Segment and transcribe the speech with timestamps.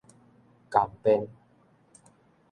[0.71, 1.29] 含鞭